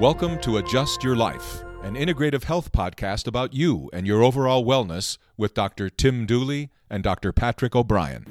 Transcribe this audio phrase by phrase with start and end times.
[0.00, 5.18] Welcome to Adjust Your Life, an integrative health podcast about you and your overall wellness
[5.36, 5.88] with Dr.
[5.88, 7.32] Tim Dooley and Dr.
[7.32, 8.24] Patrick O'Brien.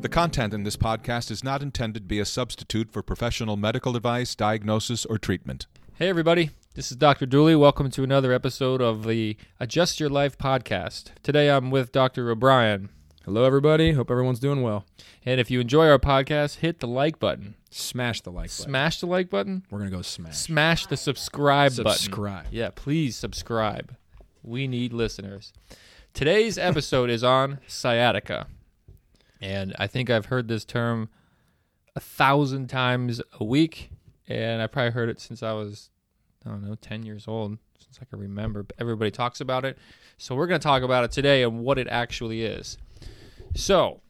[0.00, 3.94] The content in this podcast is not intended to be a substitute for professional medical
[3.94, 5.68] advice, diagnosis, or treatment.
[5.94, 6.50] Hey, everybody.
[6.74, 7.24] This is Dr.
[7.24, 7.54] Dooley.
[7.54, 11.10] Welcome to another episode of the Adjust Your Life podcast.
[11.22, 12.28] Today I'm with Dr.
[12.32, 12.88] O'Brien.
[13.24, 13.92] Hello, everybody.
[13.92, 14.84] Hope everyone's doing well.
[15.24, 17.54] And if you enjoy our podcast, hit the like button.
[17.70, 18.64] Smash the like button.
[18.64, 19.64] Smash the like button.
[19.70, 20.36] We're gonna go smash.
[20.36, 21.92] Smash the subscribe, button.
[21.94, 22.44] Subscribe.
[22.44, 22.54] button.
[22.54, 23.96] Yeah, please subscribe.
[24.42, 25.54] We need listeners.
[26.12, 28.46] Today's episode is on sciatica.
[29.40, 31.08] And I think I've heard this term
[31.96, 33.88] a thousand times a week.
[34.28, 35.88] And I probably heard it since I was,
[36.44, 38.66] I don't know, 10 years old, since I can remember.
[38.78, 39.78] Everybody talks about it.
[40.18, 42.76] So we're going to talk about it today and what it actually is.
[43.54, 44.00] So,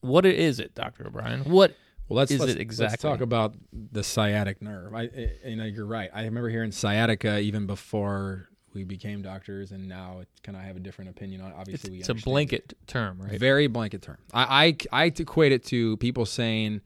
[0.00, 1.06] what is it, Dr.
[1.06, 1.40] O'Brien?
[1.44, 1.74] What
[2.08, 2.92] Well, let's, is let's, it exactly?
[2.92, 4.94] Let's talk about the sciatic nerve.
[4.94, 6.10] I, I, you know, you're right.
[6.12, 10.76] I remember hearing sciatica even before we became doctors, and now it kind of have
[10.76, 11.52] a different opinion on.
[11.52, 11.54] it.
[11.56, 13.38] Obviously, we it's a blanket term, right?
[13.38, 14.18] Very blanket term.
[14.32, 16.80] I, I, I equate it to people saying,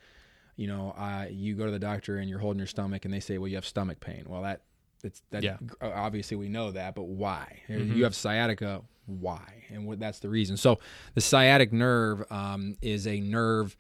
[0.57, 3.21] you know, uh, you go to the doctor and you're holding your stomach, and they
[3.21, 4.25] say, well, you have stomach pain.
[4.29, 4.63] Well, that
[5.05, 5.43] it's that.
[5.43, 5.57] Yeah.
[5.81, 7.61] Obviously, we know that, but why?
[7.69, 7.95] Mhm.
[7.97, 8.83] You have sciatica.
[9.07, 9.65] Why?
[9.71, 9.99] And what?
[10.01, 10.57] That's the reason.
[10.57, 10.79] So
[11.15, 13.77] the sciatic nerve um, is a nerve.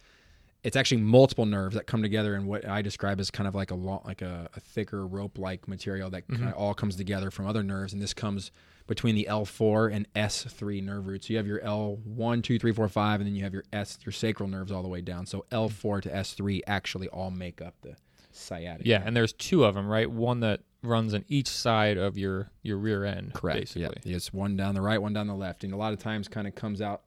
[0.64, 3.70] It's actually multiple nerves that come together in what I describe as kind of like
[3.70, 7.46] a long, like a, a thicker rope-like material that kind of all comes together from
[7.46, 8.50] other nerves, and this comes
[8.88, 11.26] between the L4 and S3 nerve roots.
[11.28, 13.98] So you have your L1, 2, 3, 4, 5, and then you have your S,
[14.04, 15.26] your sacral nerves all the way down.
[15.26, 17.94] So L4 to S3 actually all make up the
[18.32, 18.86] sciatic.
[18.86, 19.06] Yeah, nerve.
[19.08, 20.10] and there's two of them, right?
[20.10, 23.34] One that runs on each side of your your rear end.
[23.34, 23.58] correct.
[23.60, 23.98] Basically.
[24.04, 26.28] Yeah, it's one down the right, one down the left, and a lot of times
[26.28, 27.02] kind of comes out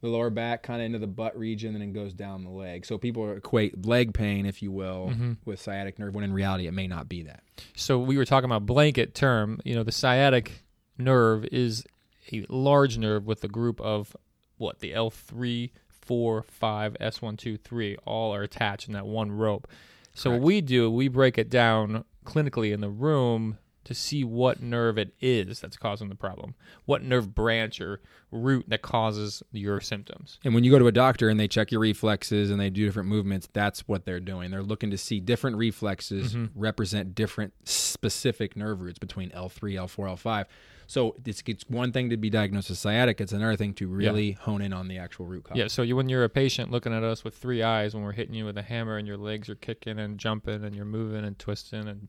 [0.00, 2.84] the lower back, kind of into the butt region, and then goes down the leg.
[2.84, 5.38] So people equate leg pain, if you will, Mhm.
[5.46, 7.42] with sciatic nerve, when in reality it may not be that.
[7.74, 9.60] So we were talking about blanket term.
[9.64, 10.62] You know, the sciatic
[10.98, 11.84] nerve is
[12.32, 14.14] a large nerve with a group of
[14.58, 19.06] what the L three, four, five, S one, two, three, all are attached in that
[19.06, 19.66] one rope.
[20.12, 24.62] So what we do, we break it down clinically in the room to see what
[24.62, 26.54] nerve it is that's causing the problem,
[26.86, 30.38] what nerve branch or root that causes your symptoms.
[30.42, 32.86] And when you go to a doctor and they check your reflexes and they do
[32.86, 34.50] different movements, that's what they're doing.
[34.50, 36.48] They're looking to see different reflexes Mhm.
[36.54, 40.46] represent different specific nerve roots between L3, L4, L5.
[40.86, 44.32] So it's, it's one thing to be diagnosed with sciatic, it's another thing to really
[44.32, 45.56] hone in on the actual root cause.
[45.56, 48.12] Yeah, so you, when you're a patient looking at us with three eyes, when we're
[48.12, 51.24] hitting you with a hammer and your legs are kicking and jumping and you're moving
[51.24, 52.08] and twisting and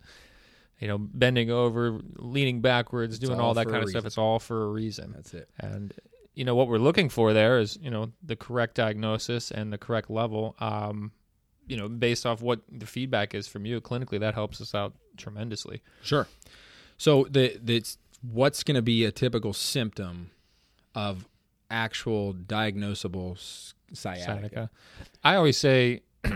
[0.80, 4.18] you know bending over, leaning backwards, It's doing all all that kind of stuff, it's
[4.18, 5.14] all for a reason.
[5.16, 5.50] That's it.
[5.60, 5.94] And
[6.34, 9.78] you know what we're looking for there is you know the correct diagnosis and the
[9.78, 10.56] correct level.
[10.60, 11.12] Um,
[11.68, 14.94] you know, based off what the feedback is from you clinically, that helps us out
[15.18, 15.82] tremendously.
[16.04, 16.28] Sure.
[16.98, 17.84] So the the
[18.32, 20.32] what's going to be a typical symptom
[20.94, 21.28] of
[21.70, 23.38] actual diagnosable
[23.94, 24.26] sciatica?
[24.26, 24.70] sciatica.
[25.24, 26.02] I always say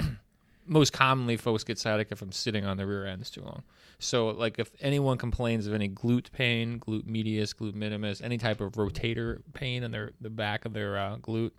[0.66, 3.64] most commonly folks get sciatica from sitting on their rear ends too long.
[4.00, 8.62] So like if anyone complains of any glute pain, glute medius, glute minimus, any type
[8.62, 11.52] of rotator pain in their the back of their uh, glute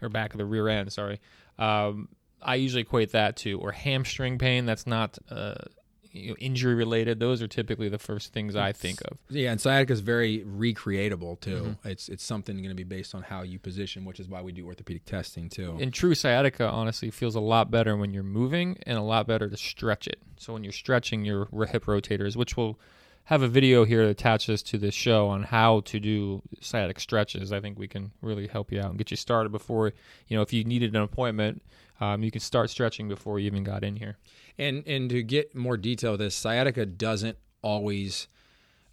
[0.00, 1.20] or back of the rear end, sorry.
[1.58, 2.08] Um,
[2.40, 5.54] I usually equate that to or hamstring pain that's not uh,
[6.14, 7.18] you know, injury related.
[7.18, 9.18] Those are typically the first things I think of.
[9.28, 11.76] Yeah, and sciatica is very recreatable too.
[11.76, 11.88] Mm-hmm.
[11.88, 14.52] It's it's something going to be based on how you position, which is why we
[14.52, 15.76] do orthopedic testing too.
[15.80, 19.50] And true sciatica honestly feels a lot better when you're moving and a lot better
[19.50, 20.20] to stretch it.
[20.36, 22.78] So when you're stretching your hip rotators, which we'll
[23.24, 27.52] have a video here that attaches to this show on how to do sciatic stretches.
[27.52, 29.92] I think we can really help you out and get you started before,
[30.28, 31.62] you know, if you needed an appointment,
[32.00, 34.18] um, you can start stretching before you even got in here.
[34.58, 38.28] And and to get more detail of this, sciatica doesn't always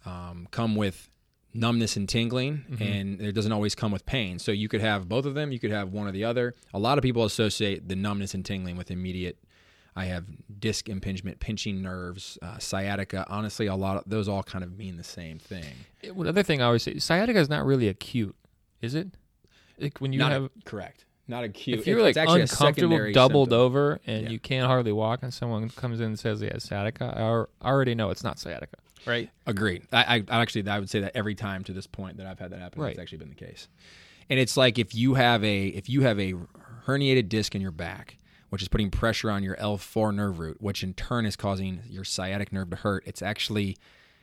[0.06, 1.08] um, come with
[1.54, 2.82] numbness and tingling, Mm-hmm.
[2.82, 4.38] and it doesn't always come with pain.
[4.38, 5.52] So you could have both of them.
[5.52, 6.54] You could have one or the other.
[6.72, 9.36] A lot of people associate the numbness and tingling with immediate.
[9.94, 10.24] I have
[10.58, 13.26] disc impingement, pinching nerves, uh, sciatica.
[13.28, 15.64] Honestly, a lot of those all kind of mean the same thing.
[16.14, 18.34] One other thing I always say, sciatica is not really acute,
[18.80, 19.08] is it?
[19.78, 21.04] Like when you Not have a- correct.
[21.28, 21.78] Not acute.
[21.78, 23.60] if you're It- like it's actually uncomfortable, doubled symptom.
[23.60, 24.30] over, and Yeah.
[24.30, 27.70] you can't hardly walk, and someone comes in and says they have sciatica, I I
[27.70, 29.30] already know it's not sciatica, right?
[29.46, 29.82] Agreed.
[29.92, 32.38] I, I I actually I would say that every time to this point that I've
[32.38, 32.90] had that happen, Right.
[32.92, 33.68] it's actually been the case.
[34.30, 36.34] And it's like if you have a if you have a
[36.86, 38.16] herniated disc in your back,
[38.52, 42.04] which is putting pressure on your L4 nerve root, which in turn is causing your
[42.04, 43.02] sciatic nerve to hurt.
[43.06, 43.78] It's actually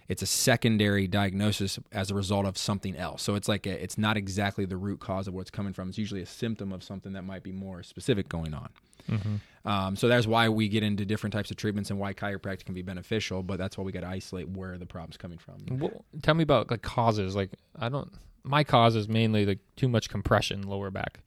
[0.07, 3.23] it's a secondary diagnosis as a result of something else.
[3.23, 5.89] So it's like a, it's not exactly the root cause of what's coming from.
[5.89, 8.69] It's usually a symptom of something that might be more specific going on.
[9.65, 12.75] Um, so that's why we get into different types of treatments and why chiropractic can
[12.75, 13.41] be beneficial.
[13.41, 15.79] But that's why we got to isolate where the problem's coming from.
[15.79, 17.35] Well, tell me about like causes.
[17.35, 17.49] Like
[17.79, 18.11] I don't.
[18.43, 21.21] My cause is mainly like too much compression lower back.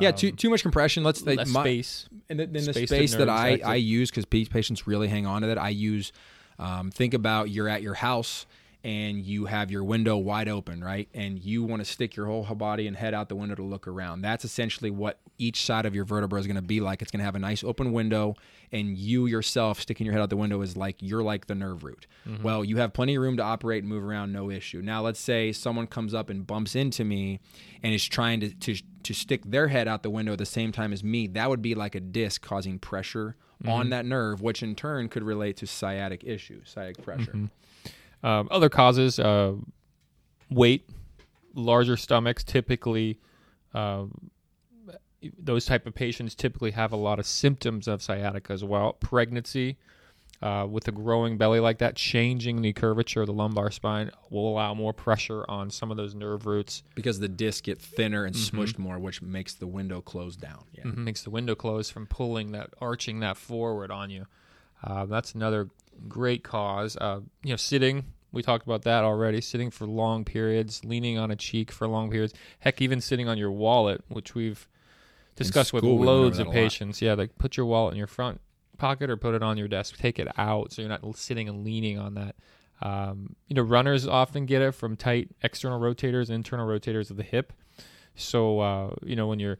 [0.00, 1.04] Yeah, too too much compression.
[1.04, 2.08] Let's say my- space.
[2.28, 3.60] in the, in the space to space that I.
[3.64, 5.58] I use because patients really hang on to that.
[5.58, 6.12] I use
[6.58, 8.46] um, think about you're at your house
[8.84, 11.08] and you have your window wide open, right?
[11.14, 13.86] And you want to stick your whole body and head out the window to look
[13.86, 14.22] around.
[14.22, 17.00] That's essentially what each side of your vertebra is going to be like.
[17.00, 18.34] It's going to have a nice open window,
[18.72, 21.84] and you yourself sticking your head out the window is like you're like the nerve
[21.84, 22.06] root.
[22.26, 22.42] Mm-hmm.
[22.42, 24.82] Well, you have plenty of room to operate and move around, no issue.
[24.82, 27.38] Now, let's say someone comes up and bumps into me
[27.84, 30.72] and is trying to, to, to stick their head out the window at the same
[30.72, 31.28] time as me.
[31.28, 33.90] That would be like a disc causing pressure on mm-hmm.
[33.90, 37.32] that nerve, which in turn could relate to sciatic issues, sciatic pressure.
[37.32, 37.46] Mm-hmm.
[38.22, 39.54] Um, other causes, uh,
[40.50, 40.88] weight,
[41.54, 42.44] larger stomachs.
[42.44, 43.18] Typically,
[43.74, 44.04] uh,
[45.38, 48.94] those type of patients typically have a lot of symptoms of sciatica as well.
[48.94, 49.76] Pregnancy,
[50.40, 54.48] uh, with a growing belly like that, changing the curvature of the lumbar spine will
[54.48, 56.82] allow more pressure on some of those nerve roots.
[56.96, 60.64] Because the discs get thinner and smushed more, which makes the window close down.
[60.72, 60.84] Yeah.
[60.84, 64.26] makes the window close from pulling that, arching that forward on you.
[64.82, 65.68] Uh, that's another
[66.08, 66.96] great cause.
[66.96, 68.04] Uh, you know, sitting.
[68.32, 69.40] We talked about that already.
[69.40, 72.32] Sitting for long periods, leaning on a cheek for long periods.
[72.60, 74.66] Heck, even sitting on your wallet, which we've
[75.36, 77.02] discussed with school, we loads of patients.
[77.02, 78.40] Yeah, like put your wallet in your front
[78.78, 79.96] pocket or put it on your desk.
[79.96, 82.34] Take it out so you're not sitting and leaning on that.
[82.80, 87.22] Um, you know, runners often get it from tight external rotators, internal rotators of the
[87.22, 87.52] hip.
[88.16, 89.58] So, uh, you know, when you're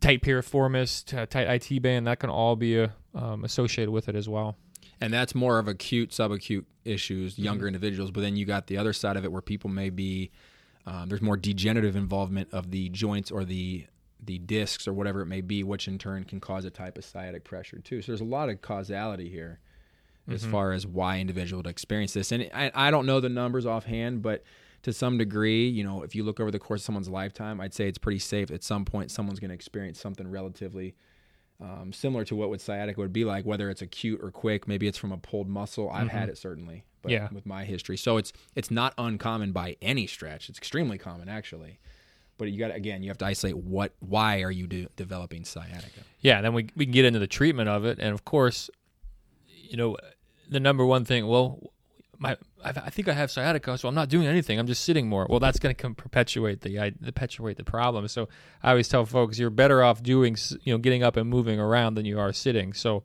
[0.00, 4.14] tight piriformis, t- tight IT band, that can all be uh, um, associated with it
[4.14, 4.56] as well.
[5.00, 8.10] And that's more of acute, subacute issues, younger individuals.
[8.10, 10.30] But then you got the other side of it where people may be,
[10.86, 13.86] um, there's more degenerative involvement of the joints or the
[14.20, 17.04] the discs or whatever it may be, which in turn can cause a type of
[17.04, 18.02] sciatic pressure too.
[18.02, 19.60] So there's a lot of causality here
[20.28, 22.32] as far as why individual would experience this.
[22.32, 24.42] And I, I don't know the numbers offhand, but
[24.82, 27.74] to some degree, you know, if you look over the course of someone's lifetime, I'd
[27.74, 28.50] say it's pretty safe.
[28.50, 30.94] At some point, someone's going to experience something relatively
[31.60, 34.68] um, similar to what would sciatica would be like, whether it's acute or quick.
[34.68, 35.90] Maybe it's from a pulled muscle.
[35.90, 37.28] I've had it certainly, but Yeah.
[37.32, 40.48] with my history, so it's it's not uncommon by any stretch.
[40.48, 41.78] It's extremely common actually.
[42.36, 46.02] But you got again, you have to isolate what, why are you de- developing sciatica?
[46.20, 48.70] Yeah, then we we can get into the treatment of it, and of course,
[49.48, 49.96] you know,
[50.48, 51.26] the number one thing.
[51.26, 51.72] Well,
[52.18, 54.58] my I, think I have sciatica, so I'm not doing anything.
[54.58, 55.26] I'm just sitting more.
[55.30, 58.08] Well, that's going to perpetuate the I- perpetuate the problem.
[58.08, 58.28] So
[58.62, 61.94] I always tell folks, you're better off doing you know getting up and moving around
[61.94, 62.72] than you are sitting.
[62.72, 63.04] So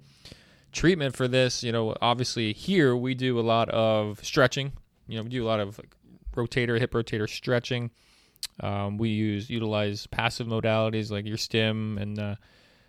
[0.71, 4.73] treatment for this, you know, obviously here we do a lot of stretching.
[5.07, 5.79] You know, we do a lot of
[6.35, 7.91] rotator, hip rotator stretching.
[8.59, 12.35] Um, we use utilize passive modalities like your stim and uh,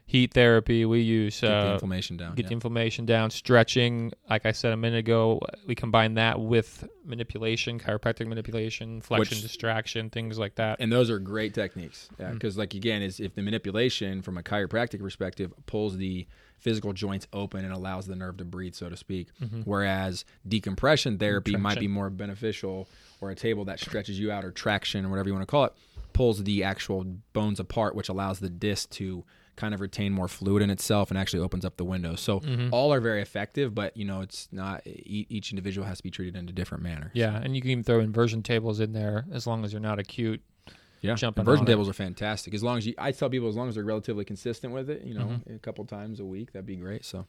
[0.07, 0.85] heat therapy.
[0.85, 2.35] We use Get the uh, inflammation down.
[2.35, 2.49] get yeah.
[2.49, 4.13] the inflammation down, stretching.
[4.29, 9.43] Like I said a minute ago, we combine that with manipulation, chiropractic manipulation, flexion, Which-
[9.43, 10.77] distraction, things like that.
[10.81, 15.01] and those are great techniques because like again is if the manipulation from a chiropractic
[15.01, 16.27] perspective pulls the
[16.59, 19.63] physical joints open and allows the nerve to breathe so to speak Mm-hmm.
[19.63, 22.89] whereas decompression therapy might be more beneficial
[23.21, 25.65] or a table that stretches you out or traction or whatever you want to call
[25.65, 25.73] it
[26.15, 27.05] pulls the actual
[27.35, 29.25] bones apart which allows the disc to
[29.57, 32.69] kind of retain more fluid in itself and actually opens up the window so Mm-hmm.
[32.73, 36.37] all are very effective but you know it's not each individual has to be treated
[36.37, 39.47] in a different manner Yeah, and you can even throw inversion tables in there as
[39.47, 40.43] long as you're not acute.
[41.01, 41.73] Yeah, jumping Inversion on it.
[41.73, 42.55] tables are fantastic.
[42.55, 45.03] As long as you, I tell people, as long as they're relatively consistent with it,
[45.05, 45.55] you know, Mm-hmm.
[45.57, 47.05] a couple times a week, that'd be great.
[47.05, 47.27] So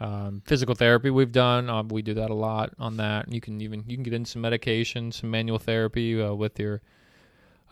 [0.00, 1.68] Um, physical therapy we've done.
[1.68, 3.30] Um, we do that a lot on that.
[3.30, 6.80] You can even you can get in some medication, some manual therapy uh, with your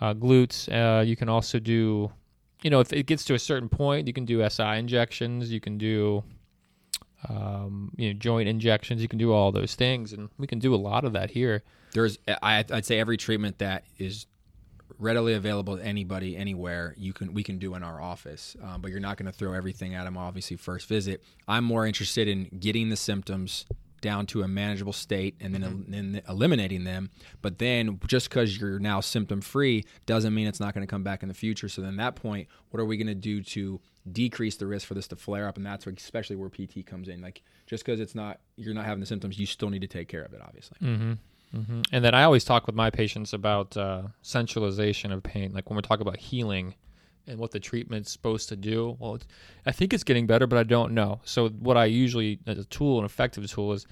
[0.02, 0.68] uh, glutes.
[0.68, 2.12] Uh, you can also do,
[2.62, 5.52] you know, if it gets to a certain point, you can do SI injections.
[5.52, 6.24] You can do,
[7.28, 9.00] um, you know, joint injections.
[9.00, 11.62] You can do all those things, and we can do a lot of that here.
[11.92, 14.26] there's, I, I'd say every treatment that is
[14.98, 18.56] readily available to anybody, anywhere, you can, we can do in our office.
[18.62, 21.22] Um, but you're not going to throw everything at them, obviously, first visit.
[21.46, 23.64] I'm more interested in getting the symptoms
[24.00, 27.10] down to a manageable state and then el- and eliminating them.
[27.42, 31.02] But then just because you're now symptom free doesn't mean it's not going to come
[31.02, 31.68] back in the future.
[31.68, 34.86] So then at that point, what are we going to do to decrease the risk
[34.86, 35.56] for this to flare up?
[35.56, 37.20] And that's where, especially where PT comes in.
[37.20, 40.08] Like just because it's not you're not having the symptoms, you still need to take
[40.08, 40.40] care of it.
[40.42, 41.12] Obviously, Mm-hmm.
[41.56, 41.80] Mm-hmm.
[41.92, 45.52] And then I always talk with my patients about uh, centralization of pain.
[45.54, 46.74] Like when we're talking about healing
[47.28, 48.96] and what the treatment's supposed to do.
[48.98, 49.26] Well, it's,
[49.66, 51.20] I think it's getting better, but I don't know.
[51.24, 53.86] So what I usually, as a tool, an effective tool, is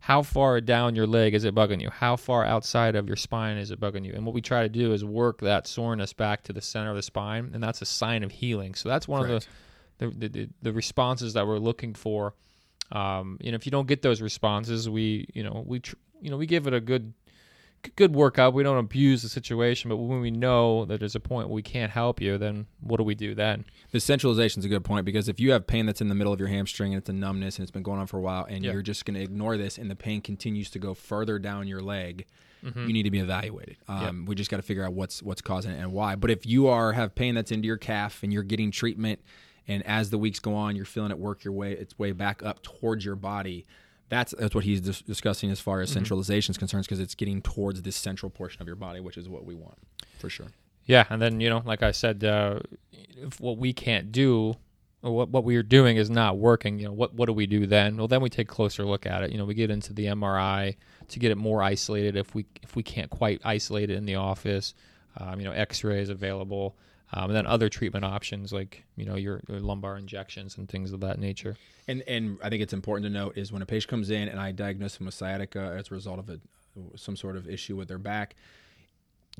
[0.00, 1.90] how far down your leg is it bugging you?
[1.90, 4.12] How far outside of your spine is it bugging you?
[4.14, 6.96] And what we try to do is work that soreness back to the center of
[6.96, 8.74] the spine, and that's a sign of healing.
[8.74, 9.46] So that's one of
[9.98, 12.34] the the the, the responses that we're looking for.
[12.92, 16.30] Um, you know, if you don't get those responses, we you know we tr- you
[16.30, 17.12] know we give it a good
[17.96, 18.52] good workup.
[18.52, 21.62] We don't abuse the situation, but when we know that there's a point where we
[21.62, 23.64] can't help you, then what do we do then?
[23.92, 26.32] The centralization is a good point because if you have pain that's in the middle
[26.32, 28.44] of your hamstring and it's a numbness and it's been going on for a while,
[28.48, 28.72] and Yeah.
[28.72, 31.80] you're just going to ignore this, and the pain continues to go further down your
[31.80, 32.26] leg,
[32.64, 32.86] Mm-hmm.
[32.88, 33.76] you need to be evaluated.
[33.86, 36.16] Um, We just got to figure out what's what's causing it and why.
[36.16, 39.20] But if you are have pain that's into your calf and you're getting treatment,
[39.68, 42.42] and as the weeks go on, you're feeling it work your way its way back
[42.42, 43.64] up towards your body.
[44.08, 47.42] That's that's what he's dis- discussing as far as centralization is concerned, because it's getting
[47.42, 49.78] towards this central portion of your body, which is what we want
[50.18, 50.46] for sure.
[50.86, 52.60] Yeah, and then you know, like I said, uh,
[52.92, 54.54] if what we can't do,
[55.02, 57.46] or what what we are doing is not working, you know, what what do we
[57.46, 57.98] do then?
[57.98, 59.30] Well, then we take a closer look at it.
[59.30, 60.76] You know, we get into the MRI
[61.08, 64.14] to get it more isolated if we if we can't quite isolate it in the
[64.14, 64.74] office.
[65.18, 66.76] Um, you know, X-ray is available,
[67.12, 70.92] um, and then other treatment options like you know your, your lumbar injections and things
[70.92, 71.56] of that nature.
[71.86, 74.38] And and I think it's important to note is when a patient comes in and
[74.38, 76.38] I diagnose them with sciatica as a result of a
[76.96, 78.36] some sort of issue with their back,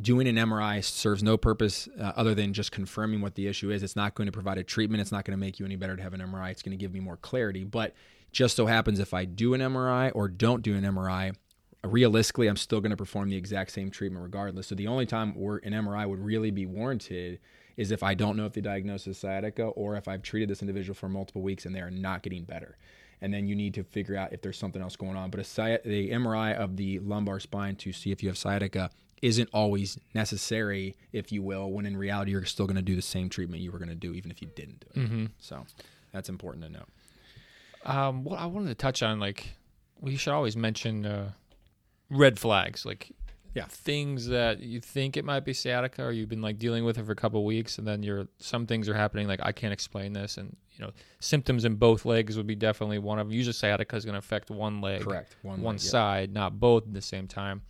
[0.01, 3.83] doing an MRI serves no purpose uh, other than just confirming what the issue is.
[3.83, 5.01] It's not going to provide a treatment.
[5.01, 6.51] It's not going to make you any better to have an MRI.
[6.51, 7.65] It's going to give me more clarity.
[7.65, 7.95] But
[8.33, 11.35] just so happens if I do an MRI or don't do an MRI,
[11.85, 14.67] realistically, I'm still going to perform the exact same treatment regardless.
[14.67, 17.41] So the only time where an MRI would really be warranted
[17.79, 20.61] is if I don't know if the diagnosis is sciatica or if I've treated this
[20.61, 22.77] individual for multiple weeks and they are not getting better.
[23.21, 25.31] And then you need to figure out if there's something else going on.
[25.31, 28.91] But a sci- the MRI of the lumbar spine to see if you have sciatica
[29.23, 33.03] isn't always necessary, if you will, when in reality you're still going to do the
[33.03, 35.31] same treatment you were going to do even if you didn't do it.
[35.39, 35.65] So
[36.13, 36.85] that's important to know.
[37.85, 39.55] Um, what I wanted to touch on, like,
[40.01, 41.31] we should always mention uh,
[42.11, 43.13] red flags, like,
[43.55, 43.65] Yeah.
[43.69, 47.07] things that you think it might be sciatica, or you've been like dealing with it
[47.07, 49.73] for a couple of weeks, and then you're some things are happening, like I can't
[49.73, 53.35] explain this, and you know, symptoms in both legs would be definitely one of them.
[53.35, 55.37] Usually, sciatica is going to affect one leg, Correct.
[55.43, 55.79] one, leg, yeah.
[55.79, 57.63] side, not both at the same time.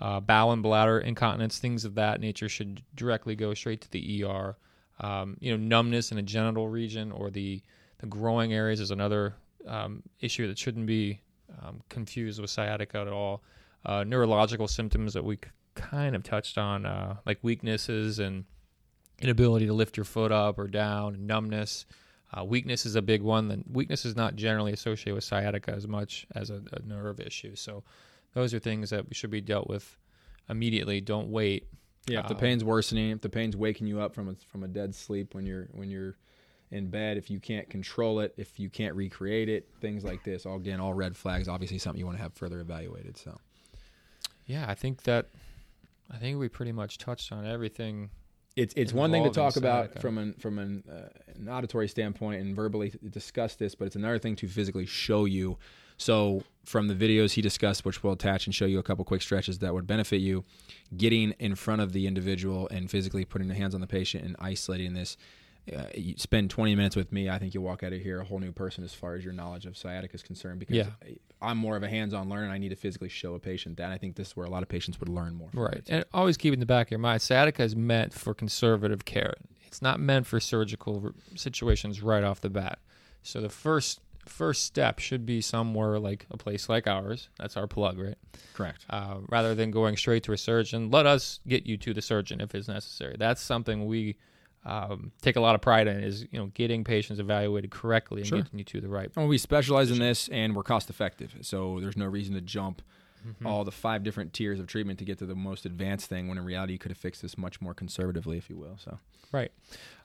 [0.00, 4.24] Uh, bowel and bladder incontinence, things of that nature, should directly go straight to the
[4.24, 4.56] ER.
[5.00, 7.62] Um, you know, numbness in the genital region or the
[7.98, 9.34] the growing areas is another
[9.66, 11.20] um, issue that shouldn't be
[11.62, 13.42] um, confused with sciatica at all.
[13.84, 15.38] Uh, neurological symptoms that we
[15.74, 18.44] kind of touched on, uh, like weaknesses and
[19.20, 21.86] inability to lift your foot up or down, numbness.
[22.32, 23.48] Uh, weakness is a big one.
[23.48, 27.56] Then weakness is not generally associated with sciatica as much as a, a nerve issue.
[27.56, 27.82] So
[28.34, 29.98] those are things that should be dealt with
[30.48, 31.00] immediately.
[31.00, 31.66] Don't wait.
[32.06, 34.62] Yeah, if the Uh, pain's worsening, if the pain's waking you up from a, from
[34.64, 36.16] a dead sleep when you're when you're
[36.70, 40.46] in bed, if you can't control it, if you can't recreate it, things like this,
[40.46, 41.48] all again, all red flags.
[41.48, 43.16] Obviously, something you want to have further evaluated.
[43.16, 43.38] So
[44.46, 45.28] Yeah, I think that
[46.10, 48.10] I think we pretty much touched on everything.
[48.56, 52.40] it's it's one thing to talk about from an from an, uh, an auditory standpoint
[52.42, 55.58] and verbally discuss this, but it's another thing to physically show you.
[55.96, 59.22] So from the videos he discussed, which we'll attach and show you a couple quick
[59.22, 60.44] stretches that would benefit you,
[60.96, 64.34] getting in front of the individual and physically putting the hands on the patient and
[64.38, 65.16] isolating this.
[65.70, 67.28] Uh, you spend 20 minutes with me.
[67.30, 69.32] I think you'll walk out of here a whole new person as far as your
[69.32, 70.58] knowledge of sciatica is concerned.
[70.58, 70.86] Because Yeah.
[71.40, 72.48] I'm more of a hands-on learner.
[72.50, 73.92] I need to physically show a patient that.
[73.92, 75.50] I think this is where a lot of patients would learn more.
[75.54, 75.76] Right.
[75.76, 75.86] it.
[75.88, 79.34] And always keep in the back of your mind, sciatica is meant for conservative care.
[79.66, 82.78] It's not meant for surgical r- situations right off the bat.
[83.22, 87.28] So the first first step should be somewhere like a place like ours.
[87.40, 88.14] That's our plug, right?
[88.54, 88.86] Correct.
[88.88, 92.40] Uh, rather than going straight to a surgeon, let us get you to the surgeon
[92.40, 93.16] if it's necessary.
[93.18, 94.16] That's something we
[94.64, 98.28] um, take a lot of pride in is you know getting patients evaluated correctly and
[98.28, 98.38] Sure.
[98.42, 99.10] getting you to the right.
[99.16, 101.34] Well, we specialize in this and we're cost effective.
[101.42, 102.82] So there's no reason to jump
[103.24, 103.46] Mm-hmm.
[103.46, 106.38] all the five different tiers of treatment to get to the most advanced thing when
[106.38, 108.76] in reality you could have fixed this much more conservatively, if you will.
[108.84, 108.98] So
[109.30, 109.52] Right.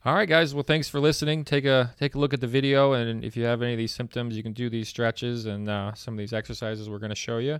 [0.05, 0.53] All right, guys.
[0.53, 1.43] Well, thanks for listening.
[1.43, 3.91] Take a take a look at the video, and if you have any of these
[3.91, 7.15] symptoms, you can do these stretches and uh, some of these exercises we're going to
[7.15, 7.59] show you.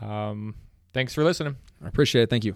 [0.00, 0.54] Um,
[0.92, 1.56] thanks for listening.
[1.84, 2.30] I appreciate it.
[2.30, 2.54] Thank you.